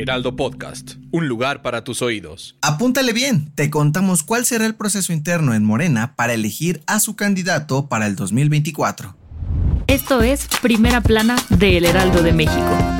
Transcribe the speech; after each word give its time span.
Heraldo 0.00 0.34
Podcast, 0.34 0.92
un 1.10 1.28
lugar 1.28 1.60
para 1.60 1.84
tus 1.84 2.00
oídos. 2.00 2.56
Apúntale 2.62 3.12
bien, 3.12 3.52
te 3.54 3.68
contamos 3.68 4.22
cuál 4.22 4.46
será 4.46 4.64
el 4.64 4.74
proceso 4.74 5.12
interno 5.12 5.52
en 5.52 5.62
Morena 5.62 6.16
para 6.16 6.32
elegir 6.32 6.80
a 6.86 7.00
su 7.00 7.16
candidato 7.16 7.86
para 7.86 8.06
el 8.06 8.16
2024. 8.16 9.14
Esto 9.88 10.22
es 10.22 10.48
Primera 10.62 11.02
Plana 11.02 11.36
de 11.50 11.76
El 11.76 11.84
Heraldo 11.84 12.22
de 12.22 12.32
México. 12.32 12.99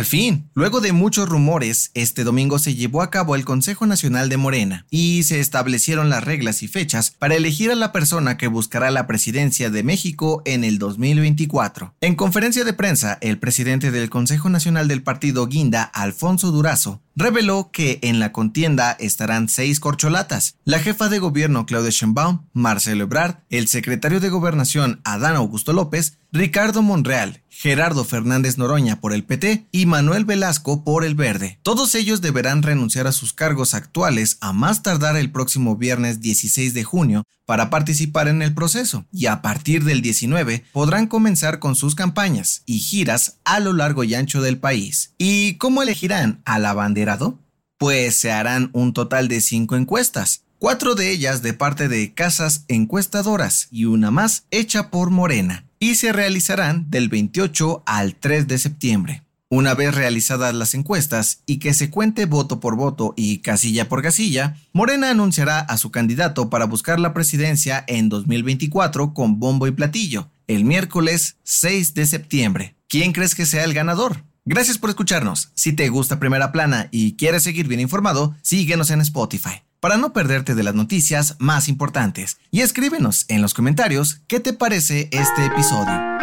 Al 0.00 0.06
fin, 0.06 0.48
luego 0.54 0.80
de 0.80 0.94
muchos 0.94 1.28
rumores, 1.28 1.90
este 1.92 2.24
domingo 2.24 2.58
se 2.58 2.74
llevó 2.74 3.02
a 3.02 3.10
cabo 3.10 3.34
el 3.34 3.44
Consejo 3.44 3.84
Nacional 3.84 4.30
de 4.30 4.38
Morena 4.38 4.86
y 4.88 5.24
se 5.24 5.40
establecieron 5.40 6.08
las 6.08 6.24
reglas 6.24 6.62
y 6.62 6.68
fechas 6.68 7.10
para 7.10 7.34
elegir 7.34 7.70
a 7.70 7.74
la 7.74 7.92
persona 7.92 8.38
que 8.38 8.46
buscará 8.46 8.90
la 8.90 9.06
presidencia 9.06 9.68
de 9.68 9.82
México 9.82 10.40
en 10.46 10.64
el 10.64 10.78
2024. 10.78 11.96
En 12.00 12.14
conferencia 12.14 12.64
de 12.64 12.72
prensa, 12.72 13.18
el 13.20 13.38
presidente 13.38 13.90
del 13.90 14.08
Consejo 14.08 14.48
Nacional 14.48 14.88
del 14.88 15.02
Partido 15.02 15.46
Guinda, 15.46 15.82
Alfonso 15.82 16.50
Durazo, 16.50 17.02
reveló 17.14 17.70
que 17.70 17.98
en 18.00 18.18
la 18.18 18.32
contienda 18.32 18.92
estarán 18.92 19.50
seis 19.50 19.80
corcholatas. 19.80 20.56
La 20.64 20.78
jefa 20.78 21.10
de 21.10 21.18
gobierno 21.18 21.66
Claudia 21.66 21.90
Sheinbaum, 21.90 22.46
Marcelo 22.54 23.04
Ebrard, 23.04 23.40
el 23.50 23.68
secretario 23.68 24.20
de 24.20 24.30
Gobernación 24.30 25.02
Adán 25.04 25.36
Augusto 25.36 25.74
López, 25.74 26.16
Ricardo 26.32 26.80
Monreal, 26.80 27.42
Gerardo 27.62 28.06
Fernández 28.06 28.56
Noroña 28.56 29.02
por 29.02 29.12
el 29.12 29.22
PT 29.22 29.66
y 29.70 29.84
Manuel 29.84 30.24
Velasco 30.24 30.82
por 30.82 31.04
el 31.04 31.14
Verde. 31.14 31.58
Todos 31.62 31.94
ellos 31.94 32.22
deberán 32.22 32.62
renunciar 32.62 33.06
a 33.06 33.12
sus 33.12 33.34
cargos 33.34 33.74
actuales 33.74 34.38
a 34.40 34.54
más 34.54 34.82
tardar 34.82 35.14
el 35.18 35.30
próximo 35.30 35.76
viernes 35.76 36.22
16 36.22 36.72
de 36.72 36.84
junio 36.84 37.24
para 37.44 37.68
participar 37.68 38.28
en 38.28 38.40
el 38.40 38.54
proceso 38.54 39.04
y 39.12 39.26
a 39.26 39.42
partir 39.42 39.84
del 39.84 40.00
19 40.00 40.64
podrán 40.72 41.06
comenzar 41.06 41.58
con 41.58 41.76
sus 41.76 41.94
campañas 41.94 42.62
y 42.64 42.78
giras 42.78 43.40
a 43.44 43.60
lo 43.60 43.74
largo 43.74 44.04
y 44.04 44.14
ancho 44.14 44.40
del 44.40 44.56
país. 44.56 45.12
¿Y 45.18 45.58
cómo 45.58 45.82
elegirán 45.82 46.40
al 46.46 46.64
abanderado? 46.64 47.40
Pues 47.76 48.16
se 48.16 48.32
harán 48.32 48.70
un 48.72 48.94
total 48.94 49.28
de 49.28 49.42
cinco 49.42 49.76
encuestas, 49.76 50.44
cuatro 50.58 50.94
de 50.94 51.10
ellas 51.10 51.42
de 51.42 51.52
parte 51.52 51.88
de 51.88 52.14
casas 52.14 52.64
encuestadoras 52.68 53.68
y 53.70 53.84
una 53.84 54.10
más 54.10 54.44
hecha 54.50 54.88
por 54.88 55.10
Morena 55.10 55.66
y 55.80 55.94
se 55.94 56.12
realizarán 56.12 56.90
del 56.90 57.08
28 57.08 57.82
al 57.86 58.14
3 58.14 58.46
de 58.46 58.58
septiembre. 58.58 59.22
Una 59.48 59.74
vez 59.74 59.92
realizadas 59.94 60.54
las 60.54 60.74
encuestas 60.74 61.40
y 61.46 61.58
que 61.58 61.74
se 61.74 61.90
cuente 61.90 62.26
voto 62.26 62.60
por 62.60 62.76
voto 62.76 63.14
y 63.16 63.38
casilla 63.38 63.88
por 63.88 64.00
casilla, 64.00 64.56
Morena 64.72 65.10
anunciará 65.10 65.58
a 65.58 65.76
su 65.78 65.90
candidato 65.90 66.50
para 66.50 66.66
buscar 66.66 67.00
la 67.00 67.12
presidencia 67.14 67.82
en 67.88 68.08
2024 68.08 69.12
con 69.12 69.40
bombo 69.40 69.66
y 69.66 69.72
platillo, 69.72 70.28
el 70.46 70.64
miércoles 70.64 71.36
6 71.42 71.94
de 71.94 72.06
septiembre. 72.06 72.76
¿Quién 72.86 73.12
crees 73.12 73.34
que 73.34 73.46
sea 73.46 73.64
el 73.64 73.74
ganador? 73.74 74.22
Gracias 74.44 74.78
por 74.78 74.90
escucharnos. 74.90 75.50
Si 75.54 75.72
te 75.72 75.88
gusta 75.88 76.20
Primera 76.20 76.52
Plana 76.52 76.88
y 76.92 77.16
quieres 77.16 77.42
seguir 77.42 77.66
bien 77.66 77.80
informado, 77.80 78.36
síguenos 78.42 78.90
en 78.90 79.00
Spotify 79.00 79.62
para 79.80 79.96
no 79.96 80.12
perderte 80.12 80.54
de 80.54 80.62
las 80.62 80.74
noticias 80.74 81.36
más 81.38 81.68
importantes 81.68 82.38
y 82.50 82.60
escríbenos 82.60 83.24
en 83.28 83.42
los 83.42 83.54
comentarios 83.54 84.20
qué 84.28 84.38
te 84.38 84.52
parece 84.52 85.08
este 85.10 85.46
episodio. 85.46 86.20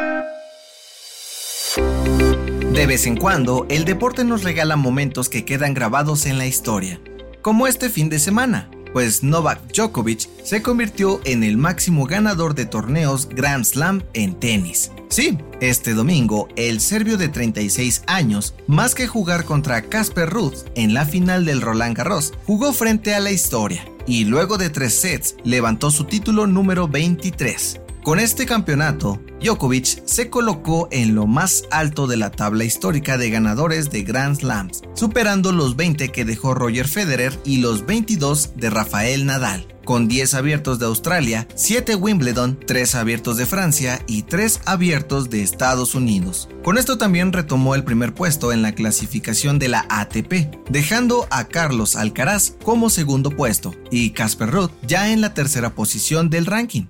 De 2.72 2.85
vez 2.85 3.08
en 3.08 3.17
cuando, 3.17 3.66
el 3.69 3.85
deporte 3.85 4.23
nos 4.23 4.44
regala 4.44 4.75
momentos 4.75 5.30
que 5.30 5.45
quedan 5.45 5.73
grabados 5.73 6.28
en 6.28 6.38
la 6.38 6.45
historia, 6.45 7.02
como 7.41 7.66
este 7.66 7.89
fin 7.89 8.09
de 8.09 8.19
semana, 8.19 8.69
pues 8.98 9.22
Novak 9.22 9.62
Djokovic 9.72 10.28
se 10.44 10.64
convirtió 10.64 11.22
en 11.23 11.44
el 11.44 11.56
máximo 11.56 12.08
ganador 12.08 12.56
de 12.56 12.66
torneos 12.66 13.30
Grand 13.30 13.64
Slam 13.64 14.02
en 14.14 14.34
tenis. 14.34 14.90
Sí, 15.09 15.38
este 15.62 15.94
domingo, 15.94 16.50
el 16.56 16.81
serbio 16.81 17.16
de 17.20 17.28
36 17.28 18.02
años, 18.08 18.56
más 18.66 18.95
que 18.95 19.06
jugar 19.06 19.45
contra 19.45 19.84
Casper 19.84 20.28
Ruth 20.28 20.66
en 20.73 20.95
la 20.95 21.06
final 21.06 21.45
del 21.45 21.62
Roland 21.62 21.95
Garros, 21.95 22.34
jugó 22.48 22.73
frente 22.73 23.13
a 23.13 23.19
la 23.19 23.30
historia 23.30 23.86
y 24.07 24.25
luego 24.25 24.57
de 24.57 24.72
tres 24.72 24.96
sets 24.96 25.36
levantó 25.44 25.91
su 25.91 26.06
título 26.06 26.47
número 26.47 26.88
23. 26.88 27.81
Con 28.07 28.22
este 28.22 28.45
campeonato, 28.45 29.22
Djokovic 29.41 30.06
se 30.06 30.29
colocó 30.29 30.88
en 30.91 31.13
lo 31.13 31.28
más 31.28 31.66
alto 31.72 32.07
de 32.07 32.16
la 32.16 32.31
tabla 32.31 32.63
histórica 32.63 33.18
de 33.18 33.29
ganadores 33.29 33.90
de 33.90 34.03
Grand 34.03 34.38
Slams, 34.38 34.81
superando 34.94 35.51
los 35.51 35.75
20 35.75 36.07
que 36.13 36.23
dejó 36.23 36.53
Roger 36.53 36.88
Federer 36.88 37.38
y 37.44 37.57
los 37.57 37.85
22 37.85 38.51
de 38.56 38.69
Rafael 38.69 39.25
Nadal 39.25 39.68
con 39.84 40.07
10 40.07 40.35
abiertos 40.35 40.79
de 40.79 40.85
Australia, 40.85 41.47
7 41.56 41.95
Wimbledon, 41.95 42.59
3 42.66 42.95
abiertos 42.95 43.35
de 43.35 43.45
Francia 43.45 44.01
y 44.07 44.24
3 44.24 44.62
abiertos 44.66 45.29
de 45.29 45.41
Estados 45.41 45.95
Unidos. 45.95 46.50
Con 46.63 46.78
esto 46.78 46.97
también 46.97 47.34
retomó 47.34 47.75
el 47.75 47.85
primer 47.85 48.13
puesto 48.13 48.53
en 48.53 48.62
la 48.62 48.74
clasificación 48.74 49.59
de 49.59 49.69
la 49.69 49.85
ATP, 49.89 50.69
dejando 50.69 51.28
a 51.29 51.45
Carlos 51.45 51.95
Alcaraz 51.95 52.53
como 52.63 52.89
segundo 52.89 53.31
puesto 53.31 53.75
y 53.91 54.12
Casper 54.12 54.50
Ruud 54.50 54.72
ya 54.85 55.12
en 55.12 55.19
la 55.19 55.34
tercera 55.34 55.74
posición 55.74 56.29
del 56.29 56.45
ranking. 56.45 56.85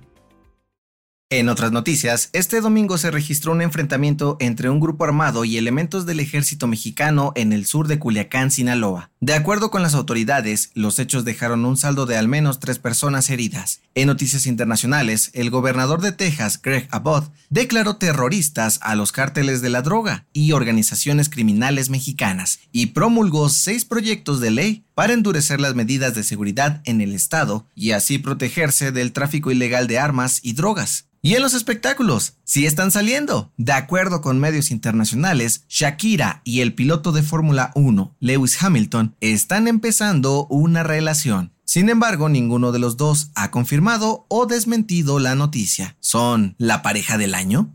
En 1.30 1.50
otras 1.50 1.72
noticias, 1.72 2.30
este 2.32 2.62
domingo 2.62 2.96
se 2.96 3.10
registró 3.10 3.52
un 3.52 3.60
enfrentamiento 3.60 4.38
entre 4.40 4.70
un 4.70 4.80
grupo 4.80 5.04
armado 5.04 5.44
y 5.44 5.58
elementos 5.58 6.06
del 6.06 6.20
ejército 6.20 6.66
mexicano 6.66 7.32
en 7.34 7.52
el 7.52 7.66
sur 7.66 7.86
de 7.86 7.98
Culiacán, 7.98 8.50
Sinaloa. 8.50 9.10
De 9.20 9.34
acuerdo 9.34 9.70
con 9.70 9.82
las 9.82 9.94
autoridades, 9.94 10.70
los 10.72 10.98
hechos 10.98 11.26
dejaron 11.26 11.66
un 11.66 11.76
saldo 11.76 12.06
de 12.06 12.16
al 12.16 12.28
menos 12.28 12.60
tres 12.60 12.78
personas 12.78 13.28
heridas. 13.28 13.82
En 13.94 14.06
noticias 14.06 14.46
internacionales, 14.46 15.30
el 15.34 15.50
gobernador 15.50 16.00
de 16.00 16.12
Texas, 16.12 16.62
Greg 16.62 16.88
Abbott, 16.92 17.30
declaró 17.50 17.96
terroristas 17.96 18.78
a 18.80 18.94
los 18.94 19.12
cárteles 19.12 19.60
de 19.60 19.68
la 19.68 19.82
droga 19.82 20.24
y 20.32 20.52
organizaciones 20.52 21.28
criminales 21.28 21.90
mexicanas 21.90 22.60
y 22.72 22.86
promulgó 22.86 23.50
seis 23.50 23.84
proyectos 23.84 24.40
de 24.40 24.50
ley 24.50 24.84
para 24.98 25.12
endurecer 25.12 25.60
las 25.60 25.76
medidas 25.76 26.16
de 26.16 26.24
seguridad 26.24 26.82
en 26.84 27.00
el 27.00 27.14
estado 27.14 27.68
y 27.76 27.92
así 27.92 28.18
protegerse 28.18 28.90
del 28.90 29.12
tráfico 29.12 29.52
ilegal 29.52 29.86
de 29.86 30.00
armas 30.00 30.40
y 30.42 30.54
drogas. 30.54 31.06
Y 31.22 31.36
en 31.36 31.42
los 31.42 31.54
espectáculos, 31.54 32.34
sí 32.42 32.66
están 32.66 32.90
saliendo. 32.90 33.52
De 33.56 33.70
acuerdo 33.70 34.20
con 34.20 34.40
medios 34.40 34.72
internacionales, 34.72 35.62
Shakira 35.68 36.42
y 36.42 36.62
el 36.62 36.74
piloto 36.74 37.12
de 37.12 37.22
Fórmula 37.22 37.70
1, 37.76 38.16
Lewis 38.18 38.60
Hamilton, 38.60 39.14
están 39.20 39.68
empezando 39.68 40.48
una 40.48 40.82
relación. 40.82 41.52
Sin 41.62 41.90
embargo, 41.90 42.28
ninguno 42.28 42.72
de 42.72 42.80
los 42.80 42.96
dos 42.96 43.30
ha 43.36 43.52
confirmado 43.52 44.26
o 44.28 44.46
desmentido 44.46 45.20
la 45.20 45.36
noticia. 45.36 45.96
¿Son 46.00 46.56
la 46.58 46.82
pareja 46.82 47.18
del 47.18 47.36
año? 47.36 47.72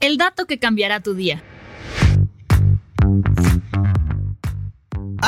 El 0.00 0.16
dato 0.16 0.46
que 0.46 0.58
cambiará 0.58 1.02
tu 1.02 1.12
día. 1.12 1.44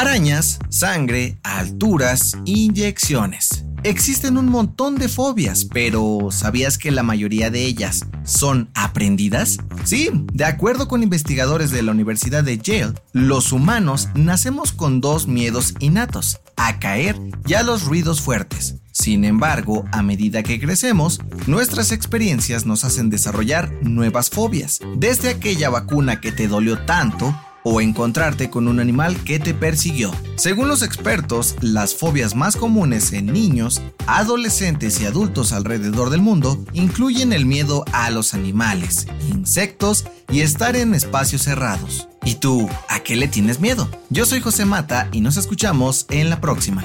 Arañas, 0.02 0.58
sangre, 0.68 1.38
alturas, 1.44 2.36
inyecciones. 2.44 3.64
Existen 3.84 4.36
un 4.36 4.46
montón 4.46 4.96
de 4.96 5.08
fobias, 5.08 5.64
pero 5.64 6.30
¿sabías 6.32 6.76
que 6.76 6.90
la 6.90 7.04
mayoría 7.04 7.50
de 7.50 7.64
ellas 7.66 8.06
son 8.24 8.68
aprendidas? 8.74 9.58
Sí, 9.84 10.10
de 10.32 10.44
acuerdo 10.44 10.88
con 10.88 11.04
investigadores 11.04 11.70
de 11.70 11.84
la 11.84 11.92
Universidad 11.92 12.42
de 12.42 12.58
Yale, 12.58 12.94
los 13.12 13.52
humanos 13.52 14.08
nacemos 14.16 14.72
con 14.72 15.00
dos 15.00 15.28
miedos 15.28 15.74
innatos, 15.78 16.40
a 16.56 16.80
caer 16.80 17.14
y 17.46 17.54
a 17.54 17.62
los 17.62 17.84
ruidos 17.84 18.20
fuertes. 18.20 18.74
Sin 18.90 19.24
embargo, 19.24 19.84
a 19.92 20.02
medida 20.02 20.42
que 20.42 20.58
crecemos, 20.58 21.20
nuestras 21.46 21.92
experiencias 21.92 22.66
nos 22.66 22.84
hacen 22.84 23.08
desarrollar 23.08 23.72
nuevas 23.82 24.30
fobias, 24.30 24.80
desde 24.96 25.28
aquella 25.28 25.70
vacuna 25.70 26.20
que 26.20 26.32
te 26.32 26.48
dolió 26.48 26.84
tanto 26.86 27.32
o 27.64 27.80
encontrarte 27.80 28.50
con 28.50 28.68
un 28.68 28.80
animal 28.80 29.16
que 29.24 29.38
te 29.38 29.54
persiguió. 29.54 30.12
Según 30.36 30.68
los 30.68 30.82
expertos, 30.82 31.56
las 31.60 31.94
fobias 31.94 32.34
más 32.34 32.56
comunes 32.56 33.12
en 33.12 33.26
niños, 33.26 33.82
adolescentes 34.06 35.00
y 35.00 35.06
adultos 35.06 35.52
alrededor 35.52 36.10
del 36.10 36.20
mundo 36.20 36.64
incluyen 36.72 37.32
el 37.32 37.46
miedo 37.46 37.84
a 37.92 38.10
los 38.10 38.34
animales, 38.34 39.06
insectos 39.30 40.04
y 40.30 40.40
estar 40.40 40.76
en 40.76 40.94
espacios 40.94 41.42
cerrados. 41.42 42.08
¿Y 42.24 42.36
tú, 42.36 42.68
a 42.88 43.00
qué 43.00 43.16
le 43.16 43.28
tienes 43.28 43.60
miedo? 43.60 43.88
Yo 44.10 44.26
soy 44.26 44.40
José 44.40 44.64
Mata 44.64 45.08
y 45.12 45.20
nos 45.20 45.36
escuchamos 45.36 46.06
en 46.10 46.30
la 46.30 46.40
próxima. 46.40 46.84